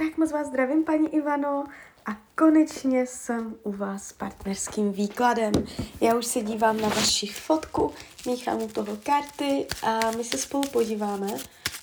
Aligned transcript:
Tak 0.00 0.18
moc 0.18 0.32
vás 0.32 0.46
zdravím, 0.46 0.84
paní 0.84 1.14
Ivano. 1.14 1.64
A 2.06 2.16
konečně 2.34 3.06
jsem 3.06 3.56
u 3.62 3.72
vás 3.72 4.08
s 4.08 4.12
partnerským 4.12 4.92
výkladem. 4.92 5.52
Já 6.00 6.14
už 6.14 6.26
se 6.26 6.40
dívám 6.40 6.80
na 6.80 6.88
vaši 6.88 7.26
fotku, 7.26 7.92
míchám 8.26 8.62
u 8.62 8.68
toho 8.68 8.96
karty 8.96 9.66
a 9.82 10.10
my 10.16 10.24
se 10.24 10.38
spolu 10.38 10.62
podíváme, 10.72 11.28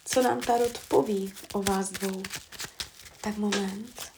co 0.06 0.22
nám 0.22 0.40
Tarot 0.40 0.80
poví 0.88 1.34
o 1.54 1.62
vás 1.62 1.90
dvou. 1.92 2.24
Tak 3.22 3.38
moment. 3.38 4.17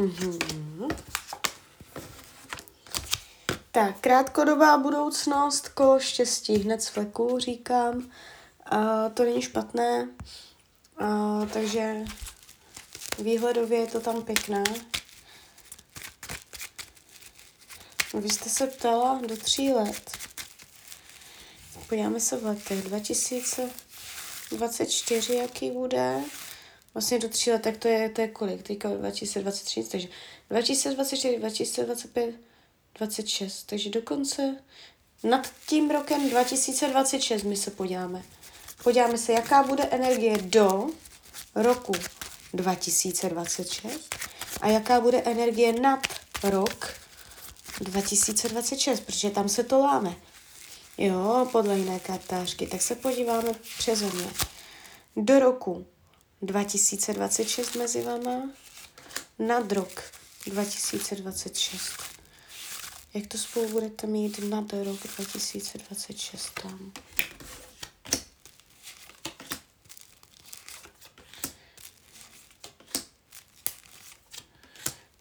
Mm-hmm. 0.00 0.96
Tak, 3.70 4.00
krátkodobá 4.00 4.78
budoucnost, 4.78 5.68
kolo 5.68 6.00
štěstí, 6.00 6.58
hned 6.58 6.82
z 6.82 6.88
fleku, 6.88 7.38
říkám. 7.38 7.96
Uh, 7.96 8.04
to 9.14 9.24
není 9.24 9.42
špatné, 9.42 10.08
uh, 11.00 11.48
takže 11.48 11.96
výhledově 13.18 13.78
je 13.78 13.86
to 13.86 14.00
tam 14.00 14.22
pěkné. 14.22 14.64
Vy 18.14 18.28
jste 18.28 18.48
se 18.48 18.66
ptala 18.66 19.20
do 19.26 19.36
tří 19.36 19.72
let. 19.72 20.18
Podíváme 21.88 22.20
se 22.20 22.36
v 22.36 22.44
letech. 22.44 22.82
2024, 22.82 25.34
jaký 25.34 25.70
bude? 25.70 26.20
Vlastně 26.94 27.18
do 27.18 27.28
tří 27.28 27.50
let, 27.50 27.62
tak 27.62 27.76
to 27.76 27.88
je, 27.88 28.08
to 28.08 28.20
je 28.20 28.28
kolik? 28.28 28.62
Teďka 28.62 28.88
2023, 28.88 29.84
takže 29.84 30.08
2024, 30.50 31.38
2025, 31.38 32.34
26, 32.98 33.62
takže 33.62 33.90
dokonce 33.90 34.56
nad 35.24 35.52
tím 35.66 35.90
rokem 35.90 36.30
2026 36.30 37.42
my 37.42 37.56
se 37.56 37.70
podíváme. 37.70 38.22
Podíváme 38.84 39.18
se, 39.18 39.32
jaká 39.32 39.62
bude 39.62 39.84
energie 39.84 40.38
do 40.38 40.86
roku 41.54 41.92
2026 42.52 44.16
a 44.60 44.68
jaká 44.68 45.00
bude 45.00 45.22
energie 45.22 45.72
nad 45.80 46.06
rok 46.42 46.94
2026, 47.80 49.00
protože 49.00 49.30
tam 49.30 49.48
se 49.48 49.64
to 49.64 49.78
láme. 49.78 50.16
Jo, 50.98 51.48
podle 51.52 51.78
jiné 51.78 52.00
kartářky. 52.00 52.66
Tak 52.66 52.82
se 52.82 52.94
podíváme 52.94 53.52
přes 53.78 54.02
mě. 54.02 54.30
Do 55.16 55.38
roku 55.38 55.86
2026 56.42 57.76
mezi 57.76 58.02
vama 58.02 58.50
nad 59.38 59.72
rok 59.72 60.02
2026. 60.46 61.82
Jak 63.14 63.26
to 63.26 63.38
spolu 63.38 63.68
budete 63.68 64.06
mít 64.06 64.38
nad 64.38 64.72
rok 64.72 64.98
2026 65.16 66.60
tam? 66.62 66.92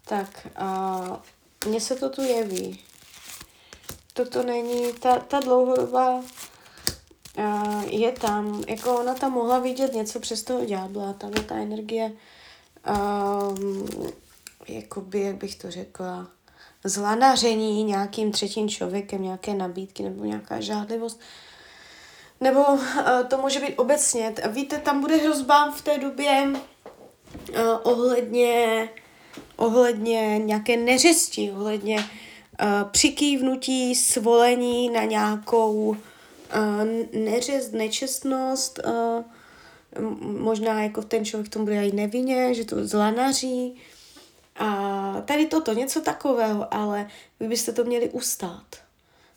Tak 0.06 0.48
a 0.56 1.24
mně 1.66 1.82
se 1.82 1.96
to 1.96 2.10
tu 2.10 2.22
jeví. 2.22 2.84
Toto 4.14 4.44
není, 4.44 4.94
ta, 4.94 5.20
ta 5.20 5.40
dlouhodobá 5.40 6.24
je 7.90 8.12
tam, 8.12 8.64
jako 8.68 9.00
ona 9.00 9.14
tam 9.14 9.32
mohla 9.32 9.60
vidět 9.60 9.94
něco 9.94 10.20
přes 10.20 10.44
toho 10.44 10.66
ďábla, 10.66 11.14
tam 11.14 11.32
je 11.34 11.44
ta 11.44 11.56
energie, 11.56 12.12
um, 13.58 13.88
jakoby, 14.68 15.22
jak 15.22 15.36
bych 15.36 15.56
to 15.56 15.72
řekla, 15.72 16.28
zlanaření 16.84 17.84
nějakým 17.84 18.32
třetím 18.32 18.70
člověkem, 18.70 19.24
nějaké 19.24 19.54
nabídky 19.54 20.04
nebo 20.04 20.24
nějaká 20.24 20.60
žádlivost. 20.60 21.20
Nebo 22.42 22.60
uh, 22.60 22.82
to 23.28 23.38
může 23.38 23.60
být 23.60 23.76
obecně. 23.76 24.36
Víte, 24.50 24.78
tam 24.78 25.02
bude 25.02 25.16
hrozba 25.16 25.72
v 25.72 25.82
té 25.82 25.98
době 25.98 26.48
uh, 26.50 26.56
ohledně, 27.84 28.90
ohledně 29.56 30.40
nějaké 30.40 30.78
neřesti, 30.78 31.52
ohledně 31.52 31.96
uh, 31.96 32.90
přikývnutí, 32.92 33.96
svolení 33.96 34.90
na 34.90 35.04
nějakou 35.04 35.96
neřest, 37.14 37.74
nečestnost, 37.74 38.80
uh, 38.86 39.24
možná 40.22 40.84
jako 40.84 41.02
ten 41.02 41.26
člověk 41.26 41.50
tomu 41.50 41.66
bude 41.66 41.88
i 41.88 41.96
nevinně, 41.96 42.54
že 42.54 42.66
to 42.66 42.88
zlanaří. 42.88 43.76
A 44.56 45.22
tady 45.26 45.46
toto, 45.46 45.74
něco 45.74 46.02
takového, 46.02 46.74
ale 46.74 47.08
vy 47.40 47.48
byste 47.48 47.72
to 47.72 47.84
měli 47.84 48.10
ustát. 48.10 48.66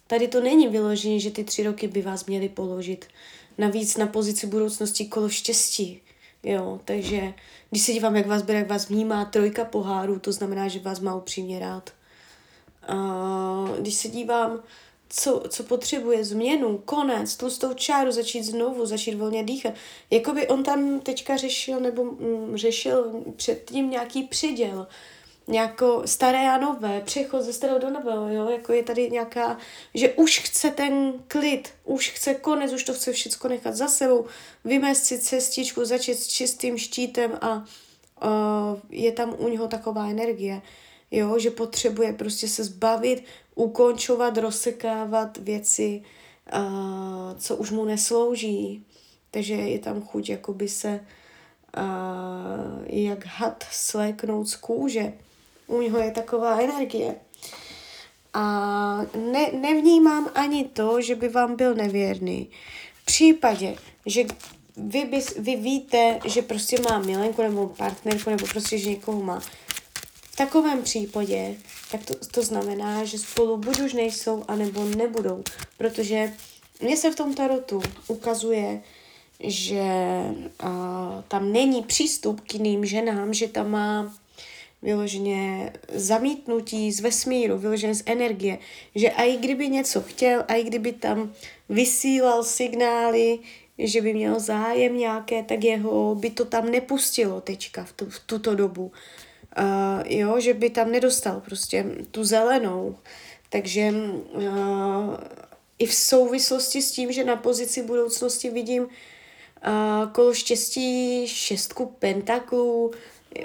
Tady 0.06 0.28
to 0.28 0.40
není 0.40 0.68
vyložené, 0.68 1.18
že 1.18 1.30
ty 1.30 1.44
tři 1.44 1.62
roky 1.62 1.88
by 1.88 2.02
vás 2.02 2.26
měli 2.26 2.48
položit 2.48 3.06
navíc 3.58 3.96
na 3.96 4.06
pozici 4.06 4.46
budoucnosti 4.46 5.06
kolo 5.06 5.28
štěstí. 5.28 6.00
Jo, 6.42 6.80
takže 6.84 7.34
když 7.70 7.82
se 7.82 7.92
dívám, 7.92 8.16
jak 8.16 8.26
vás 8.26 8.42
bere, 8.42 8.58
jak 8.58 8.68
vás 8.68 8.88
vnímá 8.88 9.24
trojka 9.24 9.64
pohárů, 9.64 10.18
to 10.18 10.32
znamená, 10.32 10.68
že 10.68 10.80
vás 10.80 11.00
má 11.00 11.14
upřímně 11.14 11.58
rád. 11.58 11.90
A 12.88 12.96
když 13.78 13.94
se 13.94 14.08
dívám, 14.08 14.62
co, 15.14 15.42
co 15.48 15.62
potřebuje, 15.62 16.24
změnu, 16.24 16.78
konec, 16.84 17.36
tlustou 17.36 17.74
čáru, 17.74 18.12
začít 18.12 18.42
znovu, 18.42 18.86
začít 18.86 19.14
volně 19.14 19.44
dýchat. 19.44 19.74
Jakoby 20.10 20.48
on 20.48 20.62
tam 20.62 21.00
teďka 21.00 21.36
řešil, 21.36 21.80
nebo 21.80 22.04
mm, 22.04 22.52
řešil 22.56 23.22
předtím 23.36 23.90
nějaký 23.90 24.22
předěl, 24.22 24.86
nějako 25.48 26.02
staré 26.04 26.50
a 26.50 26.58
nové, 26.58 27.00
přechod 27.00 27.42
ze 27.42 27.52
starého 27.52 27.78
do 27.78 27.90
nového, 27.90 28.28
jo, 28.28 28.48
jako 28.50 28.72
je 28.72 28.82
tady 28.82 29.10
nějaká, 29.10 29.58
že 29.94 30.12
už 30.12 30.38
chce 30.38 30.70
ten 30.70 31.12
klid, 31.28 31.68
už 31.84 32.10
chce 32.10 32.34
konec, 32.34 32.72
už 32.72 32.84
to 32.84 32.94
chce 32.94 33.12
všechno 33.12 33.50
nechat 33.50 33.74
za 33.74 33.88
sebou, 33.88 34.26
vymést 34.64 35.04
si 35.04 35.18
cestičku, 35.18 35.84
začít 35.84 36.14
s 36.14 36.26
čistým 36.26 36.78
štítem 36.78 37.38
a 37.40 37.56
uh, 37.56 38.78
je 38.90 39.12
tam 39.12 39.34
u 39.38 39.48
něho 39.48 39.68
taková 39.68 40.08
energie 40.08 40.62
jo, 41.12 41.38
že 41.38 41.50
potřebuje 41.50 42.12
prostě 42.12 42.48
se 42.48 42.64
zbavit, 42.64 43.24
ukončovat, 43.54 44.36
rozsekávat 44.36 45.38
věci, 45.38 46.02
uh, 46.54 47.38
co 47.38 47.56
už 47.56 47.70
mu 47.70 47.84
neslouží. 47.84 48.84
Takže 49.30 49.54
je 49.54 49.78
tam 49.78 50.02
chuť 50.02 50.28
jakoby 50.28 50.68
se 50.68 51.00
uh, 51.76 52.84
jak 52.86 53.26
had 53.26 53.64
sléknout 53.70 54.48
z 54.48 54.56
kůže. 54.56 55.12
U 55.66 55.80
něho 55.80 55.98
je 55.98 56.10
taková 56.10 56.60
energie. 56.60 57.14
A 58.34 58.44
ne, 59.32 59.52
nevnímám 59.52 60.30
ani 60.34 60.64
to, 60.64 61.00
že 61.00 61.14
by 61.14 61.28
vám 61.28 61.56
byl 61.56 61.74
nevěrný. 61.74 62.48
V 62.94 63.04
případě, 63.04 63.76
že 64.06 64.24
vy, 64.76 65.04
bys, 65.04 65.34
vy 65.38 65.56
víte, 65.56 66.18
že 66.24 66.42
prostě 66.42 66.80
má 66.80 66.98
milenku 66.98 67.42
nebo 67.42 67.68
partnerku, 67.68 68.30
nebo 68.30 68.46
prostě, 68.46 68.78
že 68.78 68.90
někoho 68.90 69.22
má, 69.22 69.42
v 70.32 70.36
takovém 70.36 70.82
případě, 70.82 71.54
tak 71.90 72.04
to, 72.04 72.14
to 72.30 72.42
znamená, 72.42 73.04
že 73.04 73.18
spolu 73.18 73.56
buď 73.56 73.80
už 73.80 73.92
nejsou, 73.92 74.44
anebo 74.48 74.84
nebudou, 74.84 75.42
protože 75.78 76.32
mně 76.80 76.96
se 76.96 77.10
v 77.10 77.16
tom 77.16 77.34
tarotu 77.34 77.82
ukazuje, 78.08 78.82
že 79.40 79.82
uh, 80.64 80.68
tam 81.28 81.52
není 81.52 81.82
přístup 81.82 82.40
k 82.40 82.54
jiným 82.54 82.84
ženám, 82.84 83.34
že 83.34 83.48
tam 83.48 83.70
má 83.70 84.14
vyloženě 84.82 85.72
zamítnutí 85.94 86.92
z 86.92 87.00
vesmíru, 87.00 87.58
vyloženě 87.58 87.94
z 87.94 88.02
energie, 88.06 88.58
že 88.94 89.10
a 89.10 89.22
i 89.22 89.36
kdyby 89.36 89.68
něco 89.68 90.00
chtěl, 90.00 90.44
a 90.48 90.54
i 90.54 90.64
kdyby 90.64 90.92
tam 90.92 91.32
vysílal 91.68 92.44
signály, 92.44 93.38
že 93.78 94.00
by 94.00 94.14
měl 94.14 94.40
zájem 94.40 94.98
nějaké, 94.98 95.42
tak 95.42 95.64
jeho 95.64 96.14
by 96.14 96.30
to 96.30 96.44
tam 96.44 96.70
nepustilo 96.70 97.40
teďka 97.40 97.84
v, 97.84 97.92
tu, 97.92 98.06
v 98.10 98.18
tuto 98.18 98.54
dobu. 98.54 98.92
Uh, 99.58 100.02
jo, 100.06 100.40
že 100.40 100.54
by 100.54 100.70
tam 100.70 100.90
nedostal 100.90 101.40
prostě 101.40 101.86
tu 102.10 102.24
zelenou. 102.24 102.96
Takže 103.48 103.90
uh, 103.90 105.16
i 105.78 105.86
v 105.86 105.94
souvislosti 105.94 106.82
s 106.82 106.92
tím, 106.92 107.12
že 107.12 107.24
na 107.24 107.36
pozici 107.36 107.82
budoucnosti 107.82 108.50
vidím 108.50 108.82
uh, 108.82 110.12
kolo 110.12 110.34
štěstí, 110.34 111.28
šestku 111.28 111.86
pentaklů, 111.86 112.90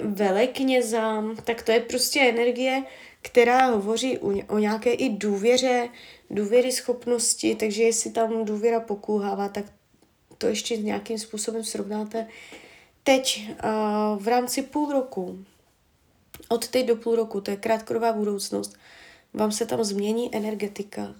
velekněza, 0.02 1.24
tak 1.44 1.62
to 1.62 1.72
je 1.72 1.80
prostě 1.80 2.20
energie, 2.20 2.82
která 3.22 3.66
hovoří 3.66 4.18
o 4.48 4.58
nějaké 4.58 4.92
i 4.92 5.08
důvěře, 5.08 5.88
důvěry 6.30 6.72
schopnosti, 6.72 7.54
takže 7.54 7.82
jestli 7.82 8.10
tam 8.10 8.44
důvěra 8.44 8.80
pokulhává, 8.80 9.48
tak 9.48 9.64
to 10.38 10.46
ještě 10.46 10.76
nějakým 10.76 11.18
způsobem 11.18 11.64
srovnáte. 11.64 12.26
Teď 13.02 13.48
uh, 13.50 14.22
v 14.22 14.28
rámci 14.28 14.62
půl 14.62 14.92
roku, 14.92 15.38
od 16.48 16.68
teď 16.68 16.86
do 16.86 16.96
půl 16.96 17.16
roku, 17.16 17.40
to 17.40 17.50
je 17.50 17.56
krátkodobá 17.56 18.12
budoucnost, 18.12 18.76
vám 19.34 19.52
se 19.52 19.66
tam 19.66 19.84
změní 19.84 20.36
energetika. 20.36 21.14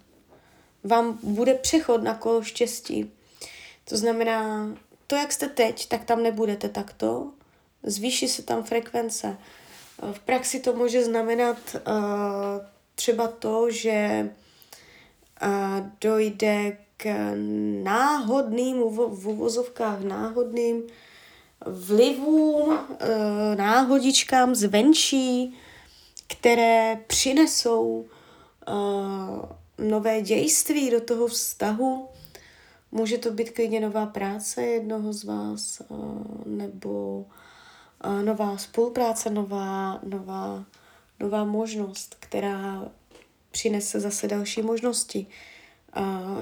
Vám 0.85 1.19
bude 1.23 1.55
přechod 1.55 2.03
na 2.03 2.15
kolo 2.15 2.43
štěstí. 2.43 3.11
To 3.85 3.97
znamená, 3.97 4.69
to, 5.07 5.17
jak 5.17 5.33
jste 5.33 5.49
teď, 5.49 5.89
tak 5.89 6.05
tam 6.05 6.23
nebudete 6.23 6.69
takto. 6.69 7.31
Zvýší 7.83 8.29
se 8.29 8.43
tam 8.43 8.63
frekvence. 8.63 9.37
V 10.13 10.19
praxi 10.19 10.61
to 10.61 10.73
může 10.73 11.05
znamenat 11.05 11.57
uh, 11.75 11.93
třeba 12.95 13.29
to, 13.29 13.71
že 13.71 14.31
uh, 15.43 15.87
dojde 16.01 16.79
k 16.97 17.33
náhodným, 17.83 18.77
v 18.93 19.29
uvozovkách 19.29 20.01
náhodným 20.01 20.83
vlivům, 21.71 22.69
uh, 22.69 22.79
náhodičkám 23.57 24.55
zvenčí, 24.55 25.55
které 26.27 26.99
přinesou 27.07 28.07
uh, 28.69 29.89
nové 29.89 30.23
dějství 30.23 30.91
do 30.91 31.01
toho 31.01 31.27
vztahu. 31.27 32.09
Může 32.93 33.19
to 33.19 33.31
být 33.31 33.51
klidně 33.51 33.81
nová 33.81 34.07
práce 34.07 34.63
jednoho 34.63 35.13
z 35.13 35.25
vás, 35.25 35.83
uh, 35.89 36.23
nebo 36.47 37.27
nová 38.25 38.59
spolupráce, 38.59 39.31
nová, 39.31 40.01
nová, 40.03 40.65
nová 41.21 41.45
možnost, 41.45 42.17
která 42.21 42.89
přinese 43.51 44.01
zase 44.01 44.29
další 44.29 44.63
možnosti. 44.63 45.27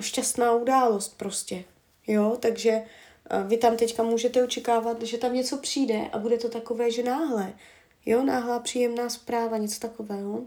Šťastná 0.00 0.52
událost 0.52 1.18
prostě. 1.18 1.64
Jo, 2.06 2.36
takže 2.40 2.70
uh, 2.70 2.86
vy 3.46 3.56
tam 3.56 3.76
teďka 3.76 4.02
můžete 4.02 4.42
očekávat, 4.44 5.02
že 5.02 5.18
tam 5.18 5.34
něco 5.34 5.56
přijde 5.58 6.08
a 6.12 6.18
bude 6.18 6.38
to 6.38 6.48
takové, 6.48 6.90
že 6.90 7.02
náhle. 7.02 7.54
Jo, 8.06 8.24
náhlá 8.24 8.60
příjemná 8.60 9.08
zpráva, 9.08 9.58
něco 9.58 9.80
takového. 9.80 10.44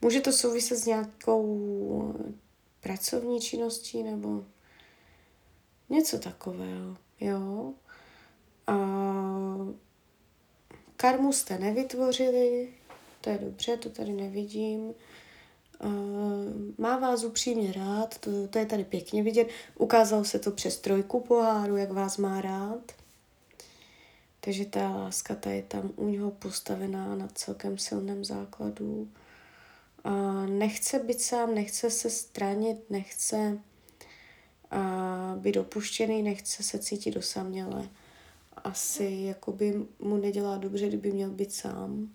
Může 0.00 0.20
to 0.20 0.32
souviset 0.32 0.78
s 0.78 0.86
nějakou 0.86 2.14
pracovní 2.80 3.40
činností 3.40 4.02
nebo 4.02 4.44
něco 5.90 6.18
takového, 6.18 6.96
jo. 7.20 7.74
A 8.66 8.76
karmu 10.96 11.32
jste 11.32 11.58
nevytvořili, 11.58 12.68
to 13.20 13.30
je 13.30 13.38
dobře, 13.38 13.76
to 13.76 13.90
tady 13.90 14.12
nevidím. 14.12 14.94
Má 16.78 16.98
vás 16.98 17.24
upřímně 17.24 17.72
rád, 17.72 18.18
to, 18.18 18.48
to 18.48 18.58
je 18.58 18.66
tady 18.66 18.84
pěkně 18.84 19.22
vidět. 19.22 19.48
Ukázalo 19.78 20.24
se 20.24 20.38
to 20.38 20.50
přes 20.50 20.76
trojku 20.76 21.20
poháru, 21.20 21.76
jak 21.76 21.92
vás 21.92 22.16
má 22.16 22.40
rád. 22.40 22.92
Takže 24.40 24.64
ta 24.64 24.90
láska 24.90 25.34
ta 25.34 25.50
je 25.50 25.62
tam 25.62 25.90
u 25.96 26.08
něho 26.08 26.30
postavená 26.30 27.14
na 27.14 27.28
celkem 27.34 27.78
silném 27.78 28.24
základu. 28.24 29.08
A 30.04 30.46
nechce 30.46 30.98
být 30.98 31.20
sám, 31.20 31.54
nechce 31.54 31.90
se 31.90 32.10
stranit, 32.10 32.90
nechce 32.90 33.58
a 34.70 35.34
být 35.38 35.56
opuštěný, 35.56 36.22
nechce 36.22 36.62
se 36.62 36.78
cítit 36.78 37.16
osaměle. 37.16 37.88
Asi 38.56 39.18
jakoby 39.20 39.86
mu 39.98 40.16
nedělá 40.16 40.58
dobře, 40.58 40.88
kdyby 40.88 41.12
měl 41.12 41.30
být 41.30 41.52
sám. 41.52 42.08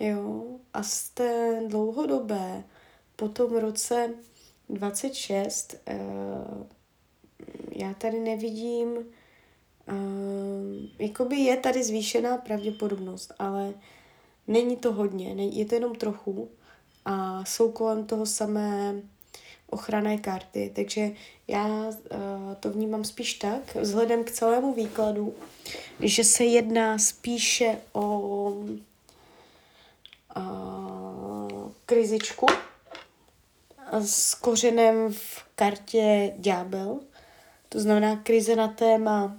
Jo, 0.00 0.46
a 0.74 0.80
té 1.14 1.62
dlouhodobé, 1.68 2.64
po 3.16 3.28
tom 3.28 3.56
roce 3.56 4.14
26, 4.68 5.74
uh, 5.74 5.78
eh, 5.86 6.66
já 7.72 7.94
tady 7.94 8.20
nevidím 8.20 8.98
Uh, 9.92 10.86
jakoby 10.98 11.36
je 11.36 11.56
tady 11.56 11.84
zvýšená 11.84 12.36
pravděpodobnost, 12.36 13.32
ale 13.38 13.74
není 14.46 14.76
to 14.76 14.92
hodně, 14.92 15.34
je 15.44 15.64
to 15.64 15.74
jenom 15.74 15.94
trochu 15.94 16.48
a 17.04 17.44
jsou 17.44 17.72
kolem 17.72 18.06
toho 18.06 18.26
samé 18.26 18.94
ochranné 19.70 20.18
karty, 20.18 20.72
takže 20.74 21.10
já 21.48 21.66
uh, 21.66 21.94
to 22.60 22.70
vnímám 22.70 23.04
spíš 23.04 23.34
tak, 23.34 23.74
vzhledem 23.74 24.24
k 24.24 24.30
celému 24.30 24.74
výkladu, 24.74 25.34
že 26.00 26.24
se 26.24 26.44
jedná 26.44 26.98
spíše 26.98 27.78
o 27.92 28.52
krizičku 31.86 32.46
s 33.92 34.34
kořenem 34.34 35.12
v 35.12 35.44
kartě 35.54 36.34
ďábel, 36.36 37.00
to 37.68 37.80
znamená 37.80 38.16
krize 38.16 38.56
na 38.56 38.68
téma 38.68 39.36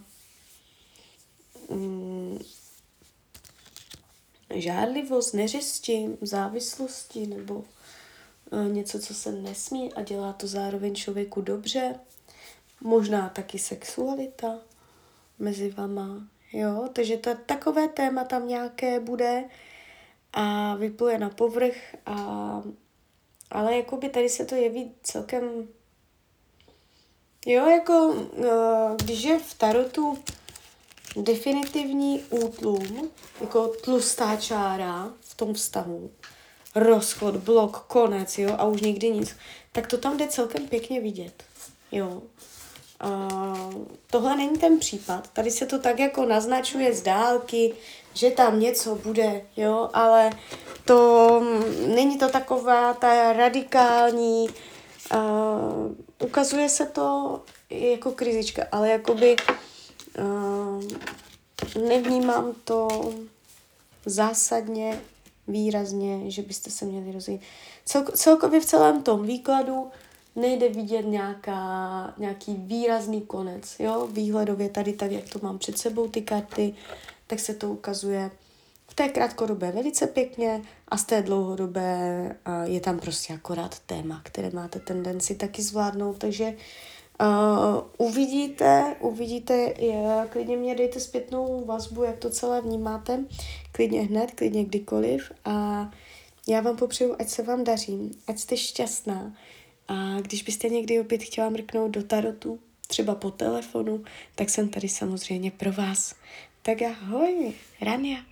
mm, 1.69 2.39
žádlivost, 4.55 5.33
neřesti, 5.33 6.17
závislosti 6.21 7.27
nebo 7.27 7.53
uh, 7.55 8.67
něco, 8.67 8.99
co 8.99 9.13
se 9.13 9.31
nesmí 9.31 9.93
a 9.93 10.01
dělá 10.01 10.33
to 10.33 10.47
zároveň 10.47 10.95
člověku 10.95 11.41
dobře. 11.41 11.99
Možná 12.81 13.29
taky 13.29 13.59
sexualita 13.59 14.59
mezi 15.39 15.69
vama, 15.69 16.27
jo, 16.53 16.89
takže 16.93 17.17
to, 17.17 17.35
takové 17.45 17.87
téma 17.87 18.23
tam 18.23 18.47
nějaké 18.47 18.99
bude 18.99 19.43
a 20.33 20.75
vypluje 20.75 21.17
na 21.17 21.29
povrch 21.29 21.95
a 22.05 22.15
ale 23.51 23.75
jakoby 23.75 24.09
tady 24.09 24.29
se 24.29 24.45
to 24.45 24.55
jeví 24.55 24.91
celkem 25.03 25.67
jo, 27.45 27.69
jako 27.69 28.07
uh, 28.07 28.95
když 29.03 29.23
je 29.23 29.39
v 29.39 29.53
tarotu 29.53 30.17
definitivní 31.15 32.23
útlum, 32.29 33.09
jako 33.41 33.67
tlustá 33.67 34.35
čára 34.35 35.13
v 35.21 35.35
tom 35.35 35.53
vztahu, 35.53 36.11
rozchod, 36.75 37.35
blok, 37.35 37.79
konec, 37.79 38.37
jo, 38.37 38.55
a 38.57 38.65
už 38.65 38.81
nikdy 38.81 39.09
nic, 39.09 39.35
tak 39.71 39.87
to 39.87 39.97
tam 39.97 40.17
jde 40.17 40.27
celkem 40.27 40.67
pěkně 40.67 41.01
vidět, 41.01 41.43
jo. 41.91 42.21
Uh, 43.03 43.73
tohle 44.07 44.35
není 44.35 44.57
ten 44.57 44.79
případ, 44.79 45.29
tady 45.33 45.51
se 45.51 45.65
to 45.65 45.79
tak 45.79 45.99
jako 45.99 46.25
naznačuje 46.25 46.93
z 46.93 47.01
dálky, 47.01 47.73
že 48.13 48.31
tam 48.31 48.59
něco 48.59 48.95
bude, 48.95 49.41
jo, 49.57 49.89
ale 49.93 50.29
to 50.85 51.41
není 51.87 52.17
to 52.17 52.29
taková 52.29 52.93
ta 52.93 53.33
radikální, 53.33 54.49
uh, 55.13 55.95
ukazuje 56.23 56.69
se 56.69 56.85
to 56.85 57.41
jako 57.69 58.11
krizička, 58.11 58.63
ale 58.71 58.89
jakoby 58.89 59.35
Uh, 60.19 60.83
nevnímám 61.87 62.53
to 62.63 62.87
zásadně, 64.05 65.01
výrazně, 65.47 66.31
že 66.31 66.41
byste 66.41 66.69
se 66.71 66.85
měli 66.85 67.11
rozjít. 67.11 67.41
Cel, 67.85 68.03
celkově 68.03 68.59
v 68.61 68.65
celém 68.65 69.03
tom 69.03 69.25
výkladu 69.25 69.91
nejde 70.35 70.69
vidět 70.69 71.05
nějaká, 71.05 72.13
nějaký 72.17 72.53
výrazný 72.53 73.21
konec. 73.21 73.75
Jo? 73.79 74.07
Výhledově 74.11 74.69
tady, 74.69 74.93
tak 74.93 75.11
jak 75.11 75.29
to 75.29 75.39
mám 75.43 75.57
před 75.57 75.77
sebou 75.77 76.07
ty 76.07 76.21
karty, 76.21 76.73
tak 77.27 77.39
se 77.39 77.53
to 77.53 77.69
ukazuje 77.71 78.31
v 78.87 78.93
té 78.93 79.09
krátkodobé 79.09 79.71
velice 79.71 80.07
pěkně 80.07 80.61
a 80.87 80.97
z 80.97 81.03
té 81.03 81.21
dlouhodobé 81.21 82.23
uh, 82.47 82.73
je 82.73 82.79
tam 82.79 82.99
prostě 82.99 83.33
akorát 83.33 83.79
téma, 83.79 84.21
které 84.23 84.49
máte 84.49 84.79
tendenci 84.79 85.35
taky 85.35 85.61
zvládnout, 85.61 86.17
takže 86.17 86.53
Uh, 87.21 88.07
uvidíte, 88.07 88.95
uvidíte, 88.99 89.73
je, 89.77 90.27
klidně 90.29 90.57
mě 90.57 90.75
dejte 90.75 90.99
zpětnou 90.99 91.65
vazbu, 91.65 92.03
jak 92.03 92.17
to 92.17 92.29
celé 92.29 92.61
vnímáte, 92.61 93.25
klidně 93.71 94.01
hned, 94.01 94.31
klidně 94.31 94.65
kdykoliv 94.65 95.31
a 95.45 95.89
já 96.47 96.61
vám 96.61 96.77
popřeju, 96.77 97.15
ať 97.19 97.29
se 97.29 97.43
vám 97.43 97.63
daří, 97.63 98.11
ať 98.27 98.39
jste 98.39 98.57
šťastná 98.57 99.33
a 99.87 100.21
když 100.21 100.43
byste 100.43 100.69
někdy 100.69 100.99
opět 100.99 101.23
chtěla 101.23 101.49
mrknout 101.49 101.91
do 101.91 102.03
tarotu, 102.03 102.59
třeba 102.87 103.15
po 103.15 103.31
telefonu, 103.31 104.03
tak 104.35 104.49
jsem 104.49 104.69
tady 104.69 104.89
samozřejmě 104.89 105.51
pro 105.51 105.71
vás. 105.71 106.15
Tak 106.61 106.81
ahoj, 106.81 107.53
Rania. 107.81 108.30